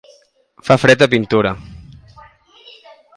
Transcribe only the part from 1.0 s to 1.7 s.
a Pintura